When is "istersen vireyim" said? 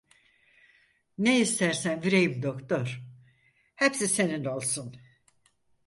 1.39-2.43